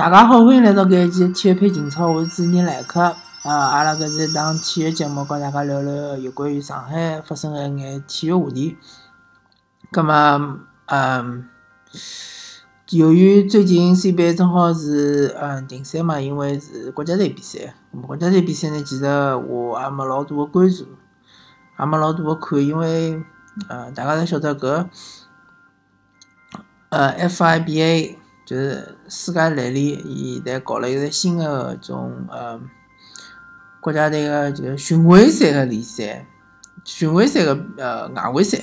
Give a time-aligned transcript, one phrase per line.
[0.00, 3.02] 大家好，欢迎来到搿一期体育配情操，我是主持人莱克。
[3.02, 3.14] 啊，
[3.44, 8.78] 阿拉搿是一档体育节目，跟大家聊聊有关于上海发生的一眼体育话题。
[9.92, 11.46] 葛末，嗯，
[12.88, 17.74] 由于最近 CBA 正好是嗯停赛嘛，因为是国家队比赛。
[18.06, 20.86] 国家队比赛呢，其实我也没老多的关注，
[21.78, 23.22] 也没老多的看，因为，
[23.68, 24.86] 呃，大家侪晓得搿，
[26.88, 28.19] 呃，FIBA。
[28.50, 32.60] 就是世界篮联，伊现在搞了一个新的种呃
[33.80, 36.26] 国家队个就是巡回赛个联赛，
[36.84, 38.58] 巡回赛个呃外围赛，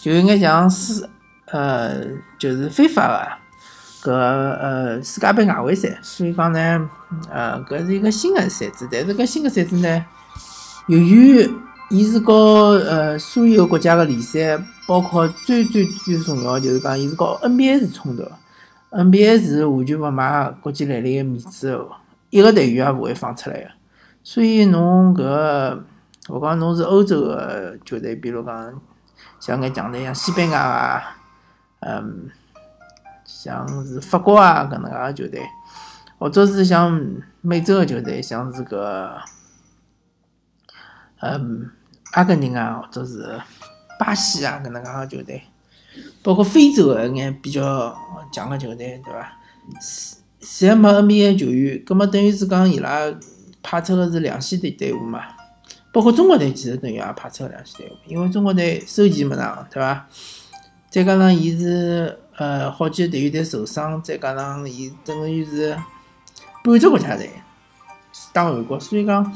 [0.00, 1.10] 就应该像世
[1.46, 2.04] 呃
[2.38, 3.36] 就是非法
[4.04, 6.88] 个搿呃世界杯外围赛，所以讲呢
[7.28, 10.06] 呃搿是一个新的赛制，但是搿新的赛制呢，
[10.86, 11.50] 由于
[11.90, 14.56] 伊是和呃所有国家个联赛，
[14.86, 18.22] 包括最最最重要就是讲伊是和 NBA 是冲突。
[18.94, 21.84] NBA 是完全勿卖国际篮联个面子，
[22.30, 23.68] 一个队员也勿会放出来个。
[24.22, 25.82] 所以侬搿，
[26.28, 28.80] 我讲侬是欧洲个球队，比如讲
[29.40, 31.16] 像眼强队，像西班牙啊，
[31.80, 32.30] 嗯，
[33.24, 35.42] 像是法国啊搿能介个球队，
[36.18, 37.00] 或者是像
[37.40, 39.10] 美洲个球队，像是搿，
[41.20, 41.70] 嗯，
[42.12, 43.40] 阿根廷啊，或者是
[43.98, 45.42] 巴西啊搿能介个球队。
[46.24, 47.94] 包括非洲个一眼比较
[48.32, 49.32] 强个球队，对伐？
[50.40, 52.98] 侪没 NBA 球员，葛末等于是讲伊拉
[53.62, 55.20] 派出个是两线队队伍嘛。
[55.92, 60.06] 包括中国队其实等于也派出个两线队伍，因为中国队收钱没上，对伐？
[60.90, 65.76] 再加上伊是呃好几个队员在受伤，再加上伊等于是
[66.62, 67.30] 半只国家队
[68.32, 69.30] 打韩国，所以讲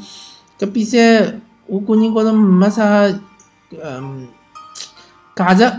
[0.58, 0.98] 搿比赛
[1.66, 3.06] 我个人觉着没啥
[3.70, 4.26] 嗯
[5.36, 5.70] 价值。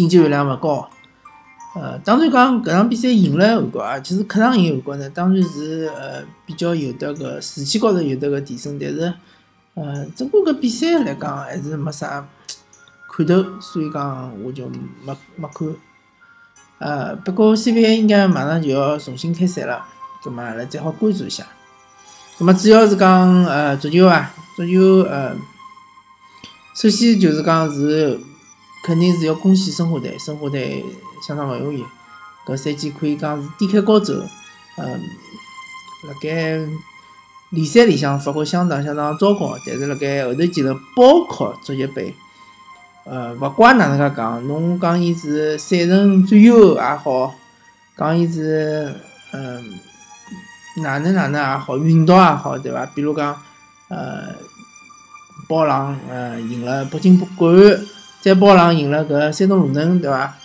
[0.00, 0.88] 经济含量勿高，
[1.74, 9.12] 呃，当然讲搿场比赛赢了韩国啊，其实客场赢韩国呢，当然是呃比较有得个士气高头有得个提升，但是
[9.74, 12.26] 呃，整个搿比赛来讲还是没啥
[13.12, 14.66] 看头，所以讲我就
[15.04, 15.68] 没没看。
[16.78, 19.84] 呃，不过 CBA 应该马上就要重新开赛了，
[20.24, 21.44] 葛末阿拉再好关注一下。
[22.38, 25.36] 葛末主要是讲呃足球啊，足球呃，
[26.74, 28.18] 首先就是讲是。
[28.82, 30.84] 肯定是要恭喜申花队，申花队
[31.26, 31.84] 相当勿容易，
[32.46, 34.14] 搿赛季可以讲是低开高走，
[34.78, 35.00] 嗯，
[36.08, 36.58] 辣盖
[37.50, 42.14] 联赛里向发挥相当相当糟糕，但是辣盖后头几轮，包括足协杯，
[43.04, 47.34] 呃，勿管哪能介讲，侬讲伊是赛程最优也好，
[47.96, 48.94] 讲伊是
[49.32, 49.78] 嗯
[50.82, 52.86] 哪能哪能也好，运道也好，对伐？
[52.94, 53.36] 比如讲，
[53.88, 54.34] 呃，
[55.46, 57.78] 包狼呃赢了北京国安。
[58.20, 60.36] 在包上赢了搿山东鲁能，对伐？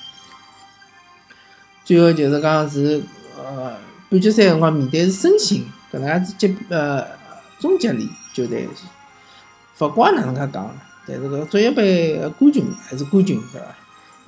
[1.84, 3.04] 最后就是讲是
[3.38, 3.76] 呃
[4.10, 7.06] 半决赛辰光面对是申鑫搿能介级呃
[7.60, 8.70] 中级里球队，
[9.80, 10.74] 勿管哪能介讲，
[11.06, 13.68] 但是搿足协杯冠军还是冠军，对伐？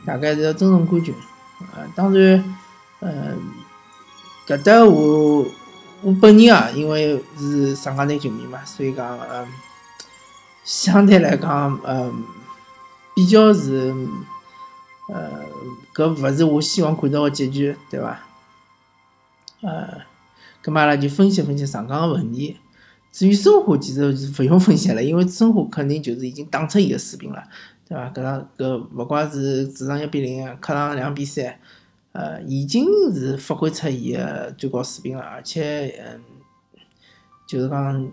[0.05, 1.15] 大概是要尊重冠军。
[1.75, 2.43] 呃，当然，
[2.99, 3.39] 嗯，
[4.45, 5.45] 搿搭我
[6.01, 9.47] 我本人啊，因为是上港队球迷嘛，所以讲嗯，
[10.65, 12.25] 相对来讲嗯。
[13.17, 13.91] 比较是，
[15.09, 15.44] 呃，
[15.91, 18.19] 搿勿是我希望看到个结局，对伐？
[19.61, 20.01] 呃，
[20.63, 22.57] 搿么阿拉就分析分析上港个问题。
[23.11, 27.44] 至于申花，其实是勿用分析了，因为申花肯定就是已经打出伊个水平了，
[27.88, 28.07] 对伐？
[28.11, 31.59] 搿场搿勿管是主场一比零，客场两比三，
[32.11, 32.85] 呃，已经
[33.16, 36.22] 是发挥出伊个最高水平了，而且，嗯，
[37.47, 38.07] 就是讲。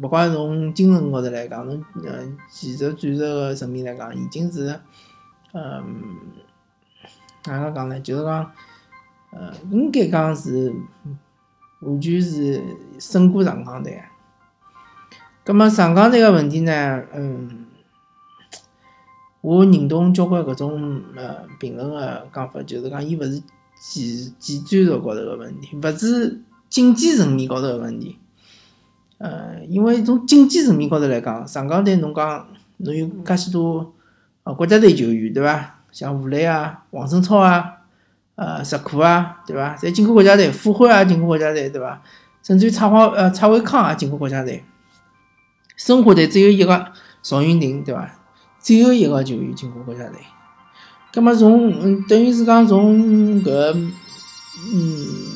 [0.00, 4.80] 勿管从精神高头来讲，从呃技术战术个层面来讲，已经是
[5.52, 6.16] 嗯
[7.44, 8.00] 哪能讲呢？
[8.00, 8.50] 就是讲，
[9.32, 10.72] 呃，应该讲是
[11.80, 12.62] 完全是
[12.98, 14.02] 胜过上港队。
[15.44, 17.02] 葛末上港队个问题呢？
[17.12, 17.66] 嗯，
[19.40, 23.42] 我认同交关搿种呃评论个讲法，就是讲伊勿是
[23.80, 26.40] 技技战术高头个问题，勿是
[26.70, 28.18] 竞技层面高头个问题。
[29.22, 32.44] 呃，因为从竞技层面高头来讲，上港队侬讲
[32.78, 33.94] 侬有介许多
[34.42, 35.76] 呃国家队球员对伐？
[35.92, 37.72] 像吴磊啊、王振超啊、
[38.34, 39.76] 呃石库啊对伐？
[39.76, 42.02] 侪进过国家队，傅欢也进过国家队对伐？
[42.42, 44.64] 甚至于蔡华呃蔡伟康也进过国家队。
[45.76, 46.86] 申花队只有一个
[47.22, 48.10] 邵云霆对伐？
[48.60, 50.18] 只有一个球员进过国家队。
[51.12, 52.98] 葛末从嗯等于是讲从
[53.44, 53.72] 搿
[54.74, 55.31] 嗯。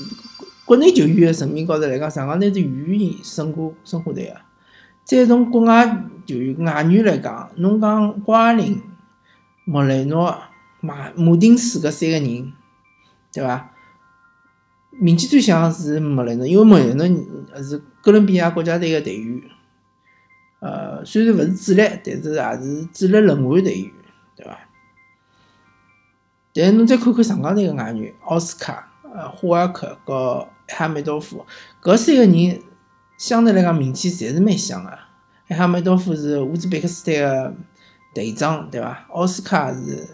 [0.66, 4.36] 国内球员个层面高头来讲，上港队是远远胜过申花队个。
[5.04, 8.82] 再从国外球员外援来讲，侬讲瓜林、
[9.64, 10.36] 莫雷诺、
[10.80, 12.52] 马马丁斯搿三个人，
[13.32, 13.70] 对伐？
[14.90, 17.06] 名气最响是莫雷诺，因为莫雷诺
[17.62, 19.42] 是哥伦比亚国家队个队员。
[20.58, 23.92] 呃，虽然勿是主力，但是也是主力轮换队员，
[24.34, 24.58] 对伐？
[26.52, 31.46] 但侬再看看上港队个外援，奥斯卡、呃，霍尔克和埃哈梅多夫，
[31.82, 32.62] 搿三个人
[33.16, 34.90] 相对来讲名气侪是蛮响个。
[35.48, 37.54] 埃哈梅多夫是乌兹别克斯坦个
[38.14, 39.06] 队长，对伐？
[39.10, 40.08] 奥斯卡是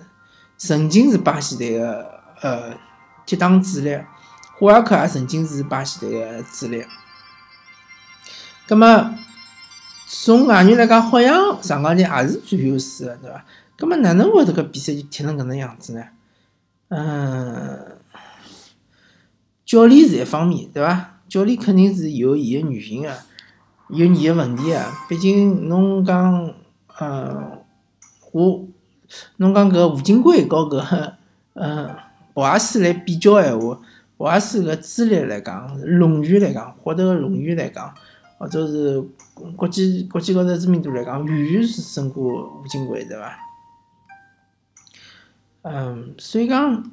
[0.56, 2.74] 曾经是巴西队个呃
[3.24, 3.98] 接档主力，
[4.58, 6.84] 霍尔克也曾经是巴西队个主力。
[8.66, 9.14] 葛末
[10.06, 13.44] 从外援来讲，好像上港队也是占优势个，对伐？
[13.76, 16.04] 葛末哪能会得搿比赛就踢成搿能样子呢？
[16.88, 17.98] 嗯，
[19.72, 21.14] 教练是一方面，对伐？
[21.30, 23.16] 教练肯定是有伊个原因个，
[23.88, 24.84] 有伊个问题个。
[25.08, 26.52] 毕竟侬讲，
[27.00, 27.58] 嗯，
[28.32, 28.68] 我
[29.36, 31.12] 侬讲搿吴金贵和搿
[31.54, 31.88] 嗯
[32.34, 33.80] 博阿斯来比较闲话，
[34.18, 37.94] 博阿斯个资历来讲，荣誉来讲，获得个荣誉来讲，
[38.36, 39.02] 或者是
[39.56, 43.38] 国际国际高头知名度来讲，远远是胜过吴金贵，对伐？
[45.62, 46.90] 嗯，所以讲，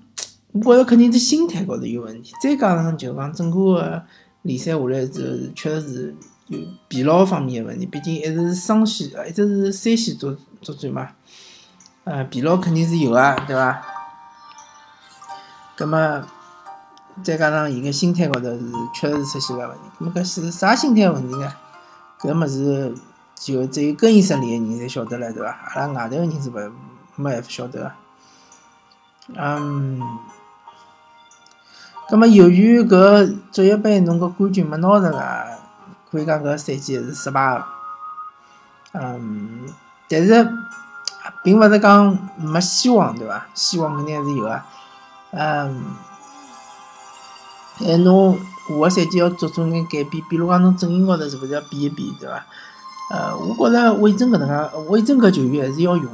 [0.51, 2.33] 我觉着肯定是心态高头有问题。
[2.41, 4.03] 再加上就讲整个个
[4.41, 6.15] 联赛下来之后，确实是
[6.47, 7.85] 有疲劳方面个问题。
[7.85, 11.09] 毕竟一直是双线，一直是三线作作战嘛。
[12.05, 13.81] 呃，疲劳肯定是有啊，对伐？
[15.75, 16.27] 葛么
[17.23, 19.83] 再加上伊个心态高头是确实是出现了问题。
[19.99, 21.53] 葛么搿是啥心态问题呢？
[22.19, 22.95] 搿物事
[23.35, 25.49] 就只有更衣室里个人才晓得了，对伐？
[25.49, 26.53] 阿拉外头个人是勿
[27.15, 27.91] 没办法晓得个。
[29.35, 30.01] 嗯，
[32.09, 35.45] 葛么由于搿足协杯侬搿冠军没拿着个，
[36.09, 37.63] 可以讲搿赛季是失败个。
[38.93, 39.67] 嗯，
[40.09, 40.49] 但是
[41.43, 43.45] 并勿是讲没希望，对伐？
[43.53, 44.61] 希望肯定还是有个。
[45.33, 45.83] 嗯，
[47.85, 52.43] 哎，侬下个赛季要做出眼改变，比如讲侬阵营高头是勿是要变一变，对伐？
[53.11, 56.11] 呃，我觉着魏征搿能介，魏征搿球员还是要用。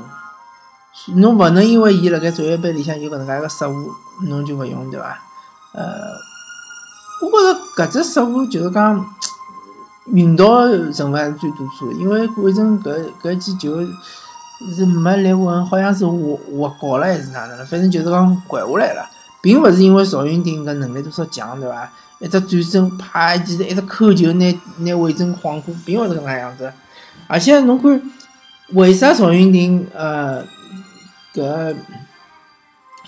[1.16, 3.94] 侬勿能因为伊辣盖足协杯里向有搿能介个失误，
[4.24, 5.18] 侬就勿用对伐？
[5.76, 6.16] 呃，
[7.22, 9.06] 我觉着搿只失误就是讲
[10.06, 13.80] 运道成分是最多数，因为魏征搿搿记球
[14.74, 16.14] 是没立稳，好像是滑
[16.58, 19.06] 滑高了还是哪能了，反正就是讲拐下来了，
[19.42, 21.92] 并勿是因为赵云霆搿能力多少强对伐？
[22.20, 26.72] 一只转身啪，其实一只扣球拿拿魏征晃过，并勿是搿能样子。
[27.28, 28.02] 而且侬看，
[28.74, 30.44] 为啥赵云霆呃？
[31.34, 31.76] 搿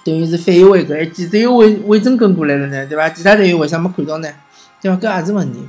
[0.08, 3.10] 等于是反越位搿一记，只有魏魏征跟过来了呢，对伐？
[3.10, 4.30] 其他队员为啥没看到呢？
[4.82, 4.96] 对伐？
[4.96, 5.60] 搿也是问题。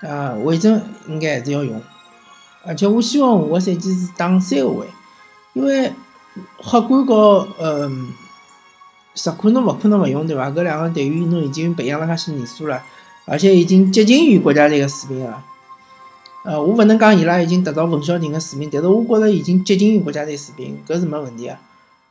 [0.00, 1.80] 啊，魏征应该还是要用，
[2.66, 4.86] 而且我希望下个赛季是打三个位，
[5.52, 5.92] 因为
[6.60, 7.88] 客观和呃
[9.14, 10.50] 实况侬勿可能勿用，对伐？
[10.50, 12.82] 搿两个队员侬已经培养了介些年数了，
[13.26, 15.40] 而且已经接近于国家队个水平了。
[16.44, 21.56] 呃，我勿能讲伊拉已经达到冯潇霆个水平，但是我觉着已经接近于国家队水平，搿是没问题个。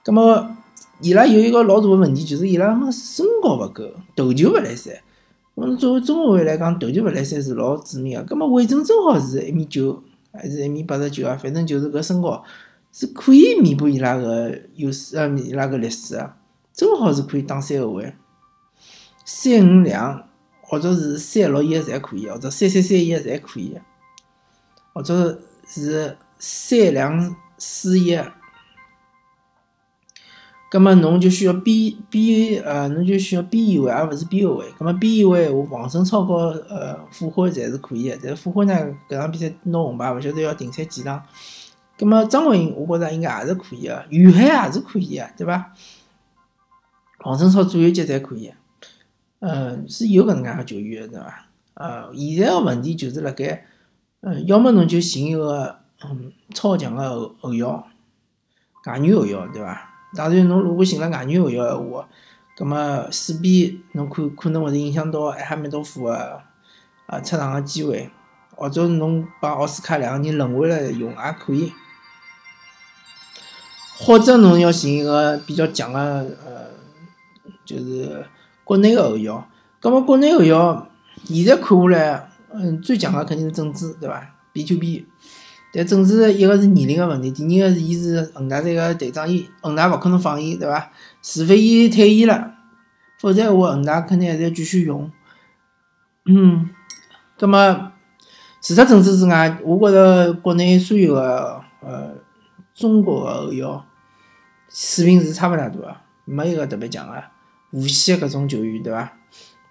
[0.05, 0.55] 葛末
[1.01, 3.83] 伊拉有一个老大个问题，就是伊拉么身高勿够，
[4.15, 4.93] 头球勿来三。
[5.55, 8.23] 侬作为中后卫来讲，头球勿来三是老致命个。
[8.23, 10.01] 葛末魏征正好是一米九，
[10.31, 11.35] 还是一米八十九啊？
[11.35, 12.43] 反正就是搿身高
[12.91, 16.37] 是可以弥补伊拉个优势，呃，伊拉个劣势啊。
[16.73, 18.13] 正好是可以打三后卫，
[19.25, 20.27] 三五两
[20.61, 23.77] 或者是三六一侪可以，或者三三三一侪可以，
[24.93, 28.17] 或者是三两四一。
[30.71, 34.65] 葛末侬就需要边边呃，侬就需要边一位，而勿是边后卫。
[34.79, 38.73] 葛末边一位，我王胜超和呃傅辉侪是可以个，但是傅辉呢，
[39.09, 41.21] 搿场比赛拿红牌，勿晓得要停赛几场。
[41.97, 45.73] 葛末张文颖，我觉着应该也是可以个，于海也是可以个，对伐？
[47.25, 48.53] 王胜超左右脚侪可以，
[49.39, 51.47] 嗯，是有搿能介个球员个，对伐？
[51.73, 53.65] 呃，现在个问题就是辣盖，
[54.21, 57.85] 嗯，要么侬就寻一个嗯超强个后后腰，
[58.85, 59.89] 外援后腰，对伐？
[60.13, 62.07] 当然，侬如果寻了外援后腰个话，
[62.55, 66.41] 葛末势必侬可可能会得影响到埃哈梅多夫个
[67.05, 68.09] 啊出场个机会，
[68.55, 71.71] 或者侬把奥斯卡两个人轮换来用也可以，
[73.97, 76.67] 或者侬要寻一个比较强个呃，
[77.63, 78.25] 就是
[78.63, 79.47] 国内个后腰。
[79.79, 80.87] 葛末国内后腰
[81.23, 85.07] 现在看下来，嗯，最强个肯定是郑智，对伐？B to B。
[85.73, 90.91] 但正是一个是年龄个问题，第二个是伊是恒大队个队长，伊恒大勿可能放伊，对伐？
[91.21, 92.55] 除非伊退役了，
[93.19, 95.09] 否则话恒大肯定还是要继续用。
[96.25, 96.69] 嗯，
[97.37, 97.91] 葛末
[98.61, 102.15] 除脱政治之外，我觉着国内所有个呃
[102.73, 103.85] 中国个后腰
[104.69, 107.23] 水平是差勿大多个，没一个特别强个
[107.71, 109.13] 无锡搿种球员，对伐？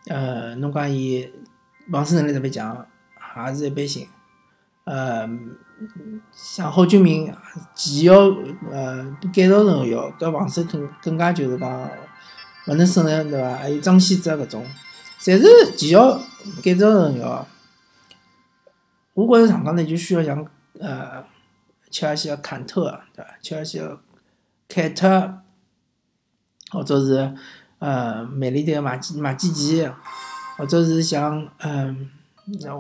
[0.07, 1.29] 呃，侬讲伊
[1.93, 2.87] 防守能力特别强，
[3.47, 4.09] 也是一般性。
[4.85, 5.29] 呃，
[6.33, 7.33] 像郝俊明
[7.75, 8.15] 前腰
[8.73, 11.91] 呃改造成后腰，搿防守更更加就是讲
[12.67, 13.57] 勿能胜任，对伐？
[13.57, 14.67] 还有张稀哲搿种，
[15.21, 16.19] 侪是前腰
[16.63, 17.47] 改造成后腰。
[19.15, 20.45] 我觉着上港呢就需要像
[20.79, 21.25] 呃
[21.91, 23.31] 切尔西个坎特，对伐？
[23.43, 24.01] 切尔西个
[24.67, 25.41] 凯特，
[26.71, 27.35] 或者是
[27.79, 29.89] 呃曼联队个马基马基奇，
[30.57, 32.11] 或者是像嗯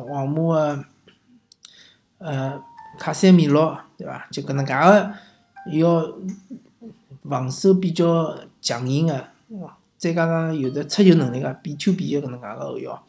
[0.08, 0.84] 皇马个。
[2.20, 2.60] 呃，
[2.98, 4.26] 卡塞米罗，对伐？
[4.30, 5.10] 就搿能介个，
[5.72, 6.06] 要
[7.26, 9.24] 防守比较强硬个，
[9.96, 13.02] 再加上有的出球能力个，B to B 个搿能介个后腰。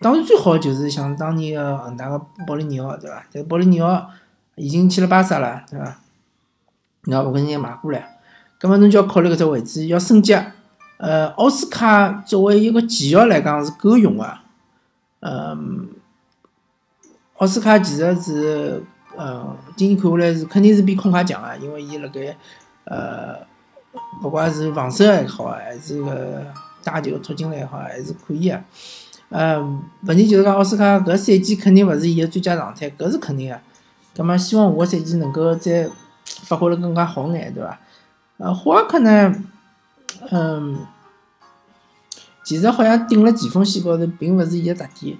[0.00, 3.26] 当然最好就是像当年个恒大个保利尼奥，对伐？
[3.32, 4.08] 但保利尼奥
[4.54, 5.98] 已经去了巴萨了，对伐？
[7.06, 8.20] 那勿跟人家买过来，
[8.60, 10.32] 葛末侬就要考虑搿只位置要升级。
[10.98, 14.38] 呃，奥斯卡作为一个前腰来讲是够用个，
[15.18, 15.88] 嗯。
[17.42, 18.80] 奥斯卡其实是，
[19.16, 19.44] 呃，
[19.74, 22.36] 今年看下来是肯定是比空卡强啊，因为伊辣盖，
[22.84, 23.34] 呃，
[24.22, 26.46] 不管是防守还好，还是个
[26.84, 28.62] 打球突进来也好，还是可以啊。
[29.30, 29.58] 呃，
[30.02, 33.58] 问题就是讲奥斯卡搿赛季肯定勿是伊个最佳状态，搿是肯定个。
[34.16, 35.90] 葛末希望下个赛季能够再
[36.44, 37.80] 发挥了更加好眼，对伐？
[38.36, 39.34] 呃，霍尔克呢，
[40.30, 40.86] 嗯，
[42.44, 45.18] 其实好像顶辣前锋线高头，并勿是伊个特点。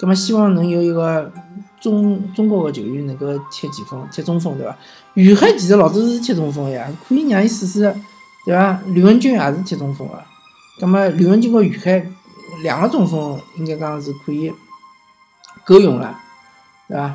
[0.00, 1.30] 葛末希望能有一个
[1.78, 4.74] 中中国个球员能够踢前锋、踢中锋，对伐？
[5.12, 7.94] 于海其实老早是踢中锋呀，可以让伊试试，
[8.46, 8.80] 对伐？
[8.94, 10.22] 刘文军也是踢中锋个，
[10.80, 12.02] 葛末刘文军和于海
[12.62, 14.50] 两个中锋应该讲是可以
[15.66, 16.18] 够用了，
[16.88, 17.14] 对伐？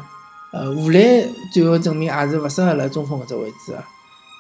[0.53, 3.83] 呃，吴磊最后证明也是勿适合辣中锋搿只位置个。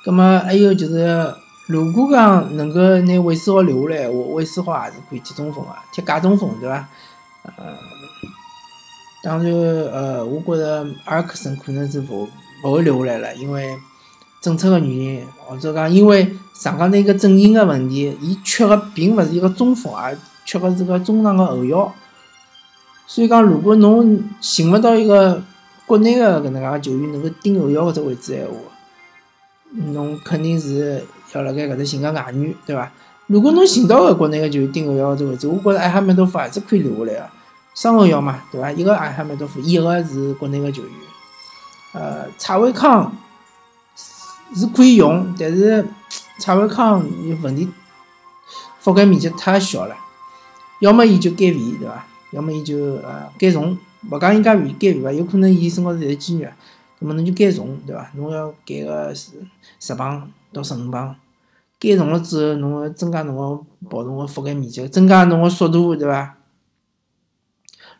[0.05, 1.33] 葛末还有就是，
[1.67, 6.87] 如果讲能够拿韦世豪留下来，话，韦世豪也是可以踢中锋个，踢假中锋，对伐？
[7.57, 7.73] 呃。
[9.25, 12.29] 当然，呃，我觉着阿尔克森可能是勿
[12.63, 13.75] 勿会留下来了，因为
[14.39, 20.15] 政策个原因，或者讲因为上港那个阵型个问题，伊缺个并勿是一个中锋，而
[20.45, 21.91] 缺个是个中场个后腰。
[23.07, 25.41] 所以讲，如果侬寻勿到一个
[25.87, 28.53] 国内个搿能介个球员能够顶后腰搿只位置闲话，
[29.91, 31.03] 侬肯定是
[31.33, 32.91] 要辣盖搿搭寻个外援，对伐？
[33.25, 37.29] 如果侬寻到个国内个球员顶后腰搿只位置，我觉着埃哈迈多夫还是可以留下来个。
[37.75, 38.71] 双后腰嘛，对伐？
[38.71, 40.91] 一个艾哈迈多夫，一个是国内个球员。
[41.91, 43.13] 呃，蔡伟康
[44.55, 45.85] 是可以用，但是
[46.39, 47.69] 蔡伟康有问题，
[48.81, 49.95] 覆盖面积太小了。
[50.79, 52.05] 要么伊就减肥，对伐？
[52.31, 53.77] 要么伊就呃减重。
[54.09, 55.11] 勿讲伊减肥减肥伐？
[55.11, 56.49] 有可能伊身高头侪是肌肉，
[56.99, 58.09] 那么侬就减重，对伐？
[58.15, 59.31] 侬要减个十
[59.79, 61.13] 十磅到十五磅。
[61.79, 66.35] 减重了之后，侬要增加侬个跑动个覆盖面积，增加侬个速度，对伐？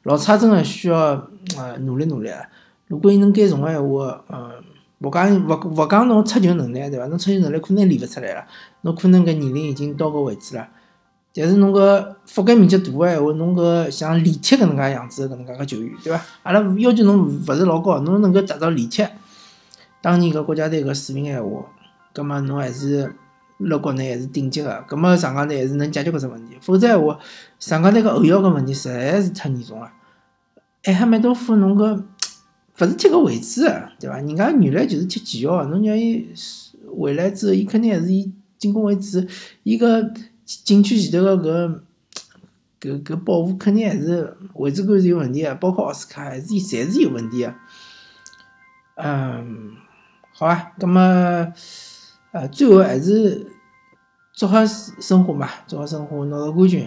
[0.06, 2.42] 老差真个需要呃努力努力啊！
[2.88, 4.52] 如果伊能减重个闲话，呃，
[5.00, 7.08] 勿讲勿勿讲侬出球能力对伐？
[7.08, 8.46] 侬出球能力可能练勿出来了，
[8.82, 10.68] 侬可能搿年龄已经到搿位置了。
[11.34, 16.22] 但是侬搿覆盖面积大个闲话，侬搿像李铁搿能介样子搿能介个球员对伐？
[16.44, 19.12] 阿拉要求侬勿是老高，侬能够达到李铁
[20.04, 21.66] 当年搿国家队搿水平闲话，
[22.14, 23.12] 葛末侬还是
[23.60, 26.58] 辣国内还是顶级个，葛末上港队还是能解决搿只问题。
[26.62, 27.20] 否则闲话，
[27.60, 29.92] 上港队搿后腰搿问题实在是太严重了。
[30.84, 32.04] 埃哈迈多夫，侬搿
[32.78, 34.18] 勿是踢个位置个，对伐？
[34.18, 36.28] 人家原来就是踢前腰，侬让伊
[36.98, 39.26] 回来之后，伊肯定还是以进攻为主。
[39.64, 40.12] 伊个
[40.46, 41.82] 禁区前头个
[42.82, 47.56] 搿搿搿保护肯定还是位置感是有问题个，包括奥斯卡还是侪是有问题个。
[48.98, 49.72] 嗯，
[50.34, 51.02] 好啊，葛末
[52.36, 53.48] 呃，最后还是
[54.34, 56.86] 祝贺申花嘛，祝贺申花拿到冠军。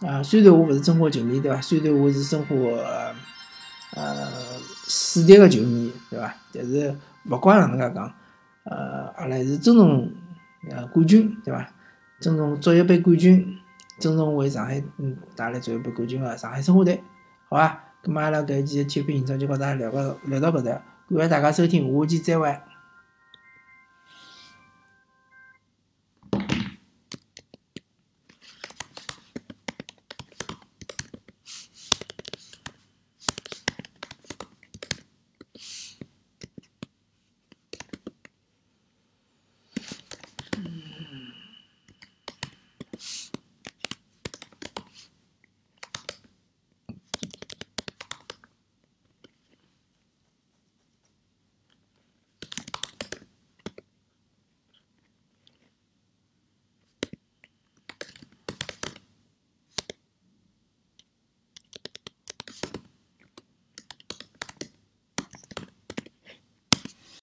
[0.00, 1.60] 啊，虽然我勿是中国球迷，对伐？
[1.60, 2.54] 虽然我是申花
[3.94, 4.26] 呃
[4.86, 6.34] 死敌个球迷，对伐？
[6.54, 6.96] 但是
[7.28, 8.10] 勿管哪能介讲，
[8.64, 10.10] 呃，阿拉还是尊重
[10.70, 11.68] 呃冠军，对伐？
[12.18, 13.58] 尊重足协杯冠军，
[13.98, 17.04] 尊重为上海嗯带来足协杯冠军个上海申花队，
[17.50, 17.84] 好伐？
[18.02, 20.70] 咁阿拉搿一期体育频道就跟大家聊到聊到搿搭，
[21.10, 22.58] 感谢大家收听，下期再会。